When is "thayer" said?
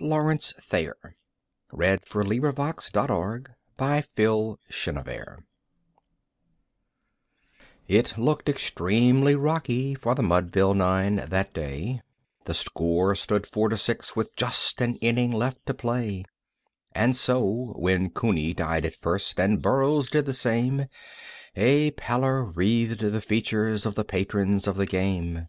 4.16-5.44